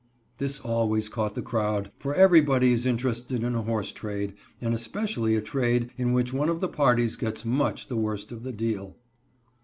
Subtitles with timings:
[0.39, 5.35] This always caught the crowd, for everybody is interested in a horse trade, and especially
[5.35, 8.95] a trade in which one of the parties gets much the worst of the deal.